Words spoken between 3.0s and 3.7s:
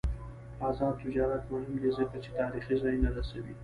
رسوي.